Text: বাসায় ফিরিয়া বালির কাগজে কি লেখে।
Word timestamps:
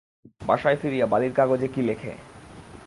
বাসায় 0.41 0.77
ফিরিয়া 0.81 1.05
বালির 1.05 1.33
কাগজে 1.33 1.67
কি 1.67 1.81
লেখে। 1.81 2.13